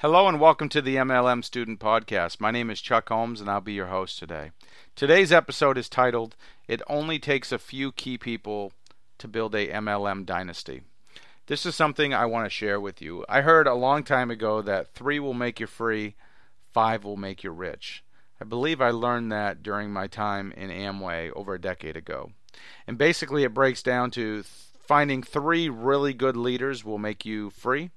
[0.00, 2.38] Hello and welcome to the MLM Student Podcast.
[2.38, 4.50] My name is Chuck Holmes and I'll be your host today.
[4.94, 6.36] Today's episode is titled
[6.68, 8.74] It Only Takes a Few Key People
[9.16, 10.82] to Build a MLM Dynasty.
[11.46, 13.24] This is something I want to share with you.
[13.26, 16.14] I heard a long time ago that three will make you free,
[16.74, 18.04] five will make you rich.
[18.38, 22.32] I believe I learned that during my time in Amway over a decade ago.
[22.86, 24.42] And basically, it breaks down to
[24.78, 27.92] finding three really good leaders will make you free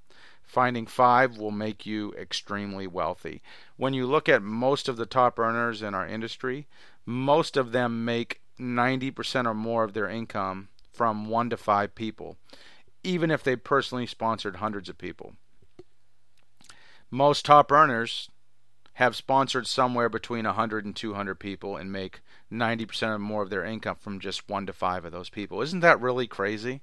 [0.49, 3.43] Finding five will make you extremely wealthy.
[3.77, 6.65] When you look at most of the top earners in our industry,
[7.05, 12.35] most of them make 90% or more of their income from one to five people,
[13.03, 15.35] even if they personally sponsored hundreds of people.
[17.11, 18.31] Most top earners
[18.93, 23.63] have sponsored somewhere between 100 and 200 people and make 90% or more of their
[23.63, 25.61] income from just one to five of those people.
[25.61, 26.81] Isn't that really crazy?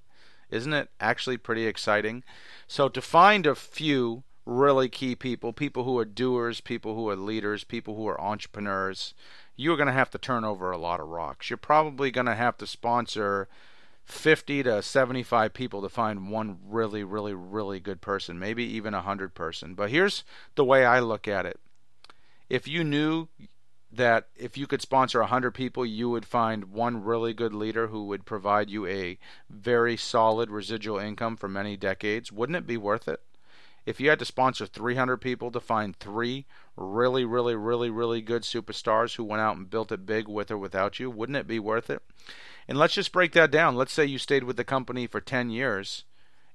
[0.50, 2.22] Isn't it actually pretty exciting?
[2.66, 7.16] So to find a few really key people, people who are doers, people who are
[7.16, 9.12] leaders, people who are entrepreneurs,
[9.56, 11.50] you're going to have to turn over a lot of rocks.
[11.50, 13.48] You're probably going to have to sponsor
[14.04, 18.98] 50 to 75 people to find one really, really, really good person, maybe even a
[18.98, 19.74] 100 person.
[19.74, 20.22] But here's
[20.54, 21.58] the way I look at it.
[22.48, 23.28] If you knew
[23.92, 28.04] that if you could sponsor 100 people, you would find one really good leader who
[28.04, 32.32] would provide you a very solid residual income for many decades.
[32.32, 33.20] Wouldn't it be worth it?
[33.86, 36.44] If you had to sponsor 300 people to find three
[36.76, 40.58] really, really, really, really good superstars who went out and built it big with or
[40.58, 42.02] without you, wouldn't it be worth it?
[42.66, 43.76] And let's just break that down.
[43.76, 46.04] Let's say you stayed with the company for 10 years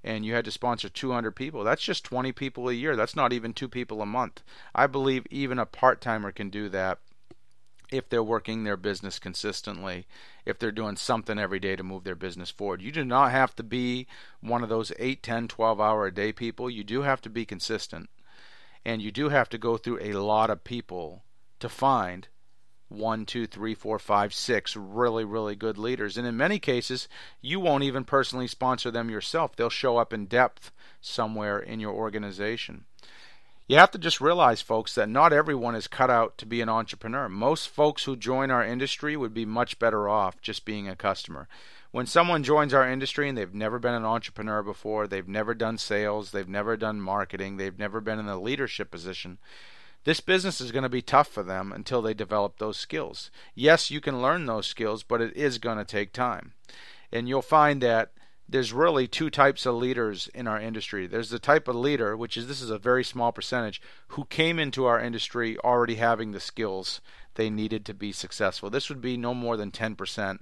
[0.04, 1.64] and you had to sponsor 200 people.
[1.64, 2.98] That's just 20 people a year.
[2.98, 4.44] That's not even two people a month.
[4.76, 7.00] I believe even a part timer can do that
[7.92, 10.08] if they're working their business consistently,
[10.46, 12.82] if they're doing something every day to move their business forward.
[12.82, 14.08] You do not have to be
[14.40, 16.70] one of those 8, 10, 12 hour a day people.
[16.70, 18.10] You do have to be consistent.
[18.84, 21.24] And you do have to go through a lot of people
[21.60, 22.28] to find
[22.92, 26.18] one, two, three, four, five, six really, really good leaders.
[26.18, 27.08] And in many cases,
[27.42, 29.56] you won't even personally sponsor them yourself.
[29.56, 32.86] They'll show up in depth somewhere in your organization.
[33.72, 36.68] You have to just realize, folks, that not everyone is cut out to be an
[36.68, 37.30] entrepreneur.
[37.30, 41.48] Most folks who join our industry would be much better off just being a customer.
[41.92, 45.78] When someone joins our industry and they've never been an entrepreneur before, they've never done
[45.78, 49.38] sales, they've never done marketing, they've never been in a leadership position,
[50.04, 53.32] this business is going to be tough for them until they develop those skills.
[53.56, 56.52] Yes, you can learn those skills, but it is going to take time.
[57.10, 58.12] And you'll find that
[58.52, 61.08] there's really two types of leaders in our industry.
[61.08, 64.60] There's the type of leader, which is this is a very small percentage, who came
[64.60, 67.00] into our industry already having the skills
[67.36, 68.70] they needed to be successful.
[68.70, 70.40] This would be no more than 10%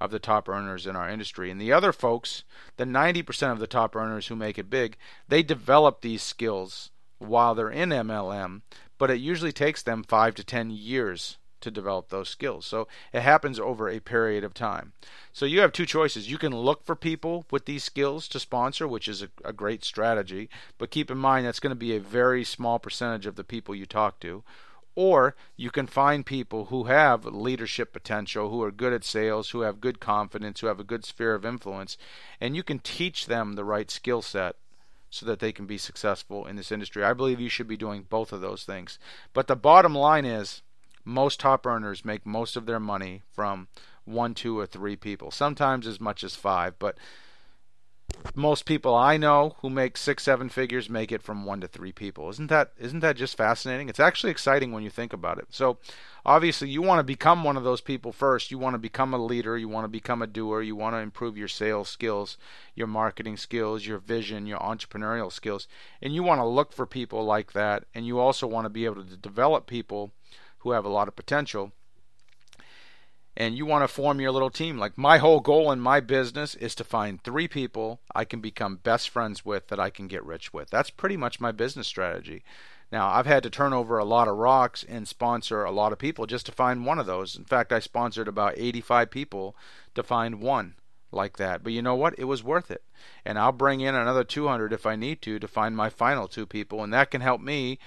[0.00, 1.50] of the top earners in our industry.
[1.50, 2.44] And the other folks,
[2.78, 4.96] the 90% of the top earners who make it big,
[5.28, 8.62] they develop these skills while they're in MLM,
[8.96, 12.66] but it usually takes them 5 to 10 years to develop those skills.
[12.66, 14.92] So it happens over a period of time.
[15.32, 16.30] So you have two choices.
[16.30, 19.84] You can look for people with these skills to sponsor, which is a, a great
[19.84, 23.44] strategy, but keep in mind that's going to be a very small percentage of the
[23.44, 24.42] people you talk to.
[24.96, 29.60] Or you can find people who have leadership potential, who are good at sales, who
[29.60, 31.96] have good confidence, who have a good sphere of influence,
[32.40, 34.56] and you can teach them the right skill set
[35.08, 37.04] so that they can be successful in this industry.
[37.04, 38.98] I believe you should be doing both of those things.
[39.32, 40.62] But the bottom line is
[41.10, 43.68] most top earners make most of their money from
[44.04, 45.30] one, two, or three people.
[45.30, 46.96] Sometimes as much as five, but
[48.34, 51.92] most people I know who make six, seven figures make it from one to three
[51.92, 52.28] people.
[52.28, 53.88] Isn't that isn't that just fascinating?
[53.88, 55.46] It's actually exciting when you think about it.
[55.50, 55.78] So
[56.24, 58.50] obviously you want to become one of those people first.
[58.50, 60.98] You want to become a leader, you want to become a doer, you want to
[60.98, 62.36] improve your sales skills,
[62.74, 65.66] your marketing skills, your vision, your entrepreneurial skills.
[66.02, 68.84] And you want to look for people like that and you also want to be
[68.84, 70.12] able to develop people
[70.60, 71.72] who have a lot of potential
[73.36, 74.76] and you want to form your little team.
[74.76, 78.76] Like my whole goal in my business is to find three people I can become
[78.76, 80.70] best friends with that I can get rich with.
[80.70, 82.44] That's pretty much my business strategy.
[82.92, 85.98] Now, I've had to turn over a lot of rocks and sponsor a lot of
[85.98, 87.36] people just to find one of those.
[87.36, 89.56] In fact, I sponsored about 85 people
[89.94, 90.74] to find one
[91.12, 91.62] like that.
[91.62, 92.18] But you know what?
[92.18, 92.82] It was worth it.
[93.24, 96.46] And I'll bring in another 200 if I need to to find my final two
[96.46, 97.78] people, and that can help me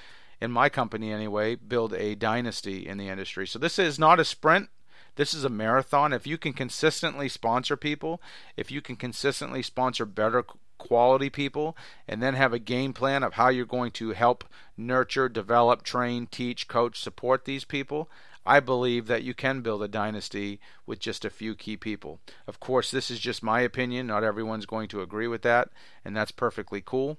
[0.44, 3.48] in my company anyway, build a dynasty in the industry.
[3.48, 4.68] So this is not a sprint.
[5.16, 6.12] This is a marathon.
[6.12, 8.22] If you can consistently sponsor people,
[8.57, 10.44] if you can consistently sponsor better
[10.78, 11.78] quality people,
[12.10, 14.44] and then have a game plan of how you're going to help
[14.75, 18.10] nurture, develop, train, teach, coach, support these people,
[18.45, 22.19] I believe that you can build a dynasty with just a few key people.
[22.48, 24.07] Of course, this is just my opinion.
[24.07, 25.69] Not everyone's going to agree with that,
[26.04, 27.18] and that's perfectly cool.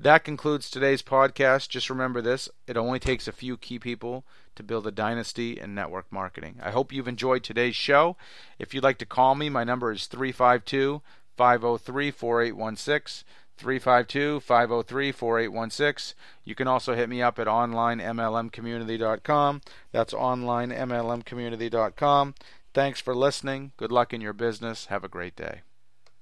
[0.00, 1.68] That concludes today's podcast.
[1.68, 4.24] Just remember this it only takes a few key people
[4.54, 6.60] to build a dynasty in network marketing.
[6.62, 8.16] I hope you've enjoyed today's show.
[8.60, 11.02] If you'd like to call me, my number is 352
[11.36, 13.26] 503 4816.
[13.56, 16.16] 352 503 4816.
[16.44, 19.60] You can also hit me up at onlinemlmcommunity.com.
[19.90, 22.34] That's onlinemlmcommunity.com.
[22.72, 23.72] Thanks for listening.
[23.76, 24.86] Good luck in your business.
[24.86, 25.62] Have a great day.